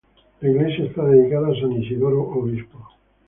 [0.39, 2.87] La iglesia está dedicada a san Isidoro obispo.